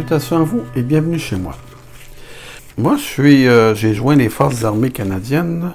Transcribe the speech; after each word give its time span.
À 0.00 0.38
vous 0.38 0.62
et 0.76 0.82
bienvenue 0.82 1.18
chez 1.18 1.34
moi. 1.34 1.56
Moi, 2.76 2.96
je 2.96 3.02
suis, 3.02 3.48
euh, 3.48 3.74
j'ai 3.74 3.94
joint 3.94 4.14
les 4.14 4.28
forces 4.28 4.62
armées 4.62 4.92
canadiennes 4.92 5.74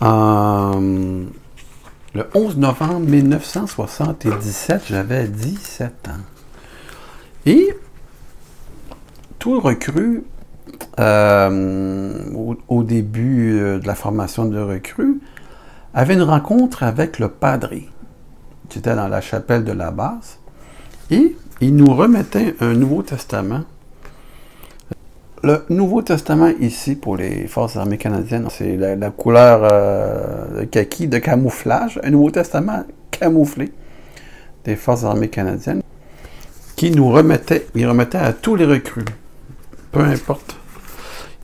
le 0.00 1.26
11 2.34 2.56
novembre 2.56 3.00
1977. 3.00 4.84
J'avais 4.88 5.28
17 5.28 6.08
ans. 6.08 6.22
Et 7.44 7.76
tout 9.38 9.60
recrue, 9.60 10.24
euh, 10.98 12.54
au, 12.68 12.82
début 12.82 13.60
euh, 13.60 13.78
de 13.78 13.86
la 13.86 13.94
formation 13.94 14.46
de 14.46 14.58
recrue, 14.58 15.20
avait 15.92 16.14
une 16.14 16.22
rencontre 16.22 16.84
avec 16.84 17.18
le 17.18 17.28
padre, 17.28 17.74
qui 18.70 18.78
était 18.78 18.96
dans 18.96 19.08
la 19.08 19.20
chapelle 19.20 19.62
de 19.62 19.72
la 19.72 19.90
base, 19.90 20.38
et 21.12 21.36
il 21.60 21.76
nous 21.76 21.94
remettait 21.94 22.54
un 22.60 22.72
Nouveau 22.72 23.02
Testament. 23.02 23.60
Le 25.42 25.64
Nouveau 25.68 26.02
Testament 26.02 26.50
ici 26.60 26.94
pour 26.96 27.16
les 27.16 27.46
Forces 27.48 27.76
armées 27.76 27.98
canadiennes, 27.98 28.48
c'est 28.50 28.76
la, 28.76 29.10
couleur 29.10 29.68
euh, 29.70 30.60
de 30.60 30.64
kaki 30.64 31.08
de 31.08 31.18
camouflage, 31.18 32.00
un 32.02 32.10
Nouveau 32.10 32.30
Testament 32.30 32.84
camouflé 33.10 33.72
des 34.64 34.76
Forces 34.76 35.04
armées 35.04 35.28
canadiennes 35.28 35.82
qui 36.76 36.90
nous 36.90 37.10
remettait, 37.10 37.66
il 37.74 37.86
remettait 37.86 38.18
à 38.18 38.32
tous 38.32 38.56
les 38.56 38.64
recrues, 38.64 39.04
peu 39.90 40.00
importe. 40.00 40.56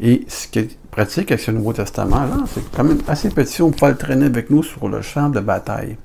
Et 0.00 0.24
ce 0.28 0.48
qui 0.48 0.60
est 0.60 0.78
pratique 0.90 1.30
avec 1.30 1.44
ce 1.44 1.50
Nouveau 1.50 1.74
Testament-là, 1.74 2.44
c'est 2.54 2.70
quand 2.70 2.84
même 2.84 3.02
assez 3.06 3.28
petit, 3.28 3.60
on 3.60 3.70
peut 3.70 3.88
le 3.88 3.96
traîner 3.96 4.26
avec 4.26 4.48
nous 4.48 4.62
sur 4.62 4.88
le 4.88 5.02
champ 5.02 5.28
de 5.28 5.40
bataille. 5.40 5.96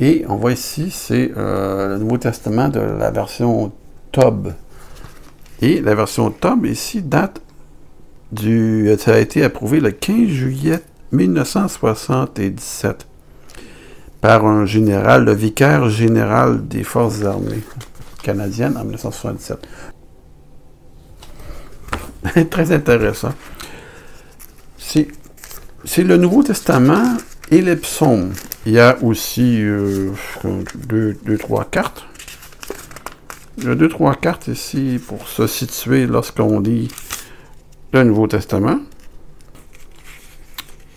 Et 0.00 0.24
on 0.28 0.36
voit 0.36 0.52
ici, 0.52 0.90
c'est 0.90 1.30
euh, 1.36 1.88
le 1.90 1.98
Nouveau 1.98 2.18
Testament 2.18 2.68
de 2.68 2.80
la 2.80 3.10
version 3.10 3.72
Tob. 4.12 4.52
Et 5.60 5.80
la 5.80 5.94
version 5.94 6.30
Tob 6.30 6.66
ici 6.66 7.00
date 7.02 7.40
du. 8.32 8.92
Ça 8.98 9.14
a 9.14 9.18
été 9.18 9.44
approuvé 9.44 9.80
le 9.80 9.92
15 9.92 10.28
juillet 10.28 10.80
1977 11.12 13.06
par 14.20 14.44
un 14.46 14.66
général, 14.66 15.24
le 15.24 15.34
vicaire 15.34 15.88
général 15.90 16.66
des 16.66 16.82
Forces 16.82 17.22
armées 17.22 17.62
canadiennes 18.22 18.76
en 18.76 18.84
1977. 18.84 19.58
Très 22.50 22.72
intéressant. 22.72 23.34
C'est 24.78 26.02
le 26.02 26.16
Nouveau 26.16 26.42
Testament 26.42 27.16
et 27.50 27.60
les 27.60 27.76
psaumes. 27.76 28.32
Il 28.66 28.72
y 28.72 28.80
a 28.80 28.96
aussi 29.02 29.60
euh, 29.62 30.10
deux, 30.74 31.38
trois 31.38 31.64
cartes. 31.64 32.04
Il 33.58 33.64
y 33.64 33.68
a 33.68 33.74
deux, 33.74 33.90
trois 33.90 34.14
cartes 34.14 34.48
ici 34.48 34.98
pour 35.06 35.28
se 35.28 35.46
situer 35.46 36.06
lorsqu'on 36.06 36.60
lit 36.60 36.88
le 37.92 38.04
Nouveau 38.04 38.26
Testament. 38.26 38.78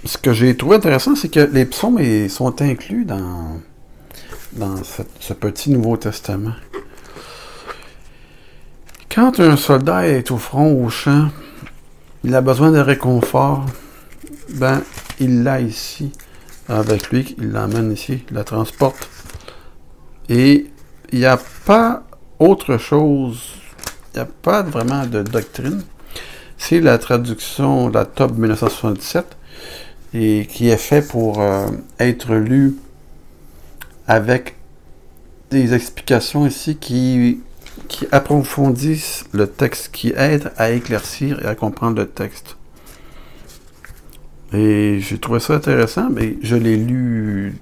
Ce 0.06 0.18
que 0.18 0.32
j'ai 0.32 0.56
trouvé 0.56 0.78
intéressant, 0.78 1.16
c'est 1.16 1.28
que 1.28 1.42
les 1.42 1.66
psaumes 1.66 2.00
sont 2.30 2.62
inclus 2.62 3.04
dans, 3.04 3.60
dans 4.54 4.82
ce, 5.20 5.34
petit 5.34 5.70
Nouveau 5.70 5.98
Testament. 5.98 6.54
Quand 9.14 9.42
un 9.42 9.58
soldat 9.58 10.08
est 10.08 10.32
au 10.32 10.38
front, 10.38 10.86
au 10.86 10.90
champ, 10.90 11.28
il 12.24 12.34
a 12.34 12.40
besoin 12.40 12.72
de 12.72 12.80
réconfort, 12.80 13.66
ben, 14.54 14.82
il 15.20 15.44
l'a 15.44 15.60
ici 15.60 16.14
avec 16.70 17.10
lui, 17.12 17.36
il 17.38 17.52
l'emmène 17.52 17.92
ici, 17.92 18.24
il 18.30 18.36
la 18.36 18.44
transporte. 18.44 19.10
Et 20.30 20.68
il 21.12 21.20
n'y 21.20 21.26
a 21.26 21.40
pas 21.66 22.04
autre 22.40 22.78
chose, 22.78 23.40
il 24.14 24.18
n'y 24.18 24.24
a 24.24 24.28
pas 24.42 24.64
vraiment 24.64 25.06
de 25.06 25.24
doctrine. 25.24 25.84
C'est 26.58 26.82
la 26.82 26.98
traduction 26.98 27.90
de 27.90 27.94
la 27.94 28.06
top 28.06 28.32
1977 28.34 29.38
et 30.14 30.48
qui 30.50 30.70
est 30.70 30.78
fait 30.78 31.08
pour 31.08 31.40
euh, 31.40 31.68
être 32.00 32.34
lu 32.34 32.76
avec 34.08 34.56
des 35.52 35.74
explications 35.74 36.46
ici 36.48 36.78
qui, 36.78 37.40
qui 37.88 38.08
approfondissent 38.12 39.26
le 39.32 39.48
texte, 39.48 39.92
qui 39.92 40.14
aident 40.16 40.52
à 40.58 40.72
éclaircir 40.72 41.42
et 41.44 41.48
à 41.48 41.56
comprendre 41.56 41.98
le 41.98 42.08
texte. 42.08 42.57
Et 44.54 45.00
j'ai 45.02 45.18
trouvé 45.18 45.40
ça 45.40 45.56
intéressant, 45.56 46.10
mais 46.10 46.38
je 46.42 46.56
l'ai 46.56 46.78
lu 46.78 47.58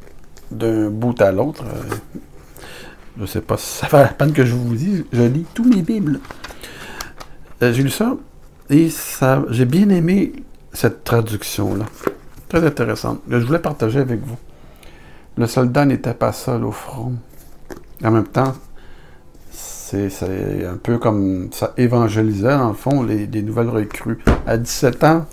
d'un 0.52 0.90
bout 0.90 1.20
à 1.22 1.32
l'autre. 1.32 1.64
Euh, 1.64 2.20
je 3.18 3.22
ne 3.22 3.28
sais 3.28 3.42
pas 3.42 3.58
si 3.58 3.78
ça 3.78 3.88
fait 3.88 4.04
la 4.04 4.10
peine 4.10 4.34
que 4.34 4.46
je 4.46 4.54
vous 4.54 4.76
dise. 4.76 5.06
Je 5.12 5.24
lis 5.24 5.46
tous 5.54 5.64
mes 5.64 5.82
Bibles. 5.82 6.20
Euh, 7.62 7.74
j'ai 7.74 7.84
lu 7.84 7.90
ça 7.90 8.16
et 8.70 8.90
ça, 8.90 9.44
j'ai 9.50 9.66
bien 9.66 9.90
aimé 9.90 10.34
cette 10.74 11.04
traduction-là. 11.04 11.86
Très 12.50 12.66
intéressante. 12.66 13.22
Je 13.30 13.38
voulais 13.38 13.60
partager 13.60 14.00
avec 14.00 14.20
vous. 14.22 14.38
Le 15.38 15.48
soldat 15.48 15.86
n'était 15.86 16.14
pas 16.14 16.34
seul 16.34 16.64
au 16.64 16.72
front. 16.72 17.14
En 18.04 18.12
même 18.12 18.28
temps, 18.28 18.54
c'est 19.50 20.10
un 20.66 20.78
peu 20.78 20.98
comme 20.98 21.50
ça 21.52 21.74
évangélisait, 21.78 22.58
dans 22.58 22.70
le 22.70 22.76
fond, 22.76 23.04
les, 23.04 23.28
les 23.28 23.42
nouvelles 23.42 23.70
recrues. 23.70 24.20
À 24.46 24.58
17 24.58 25.04
ans, 25.04 25.26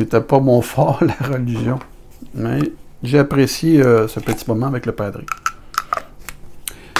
c'était 0.00 0.22
pas 0.22 0.40
mon 0.40 0.62
fort, 0.62 0.98
la 1.02 1.26
religion. 1.26 1.78
Mais 2.34 2.60
j'ai 3.02 3.18
apprécié 3.18 3.82
euh, 3.82 4.08
ce 4.08 4.18
petit 4.18 4.44
moment 4.48 4.66
avec 4.66 4.86
le 4.86 4.92
padre. 4.92 5.20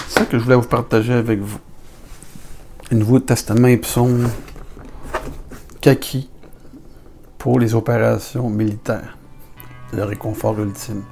C'est 0.07 0.21
ça 0.21 0.25
que 0.27 0.39
je 0.39 0.45
voulais 0.45 0.57
vous 0.57 0.63
partager 0.63 1.15
avec 1.15 1.41
vous. 1.41 1.59
Le 2.91 2.99
Nouveau 2.99 3.21
Testament 3.21 3.69
et 3.69 3.81
kaki 5.81 6.29
pour 7.39 7.59
les 7.59 7.75
opérations 7.75 8.51
militaires. 8.51 9.17
Le 9.95 10.05
réconfort 10.05 10.61
ultime. 10.61 11.03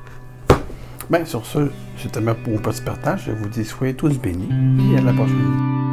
Bien, 1.08 1.24
sur 1.24 1.46
ce, 1.46 1.70
c'était 1.96 2.20
mon 2.20 2.34
petit 2.34 2.82
partage. 2.82 3.24
Je 3.26 3.32
vous 3.32 3.48
dis 3.48 3.64
soyez 3.64 3.94
tous 3.94 4.18
bénis 4.18 4.50
et 4.92 4.98
à 4.98 5.00
la 5.00 5.12
prochaine. 5.14 5.87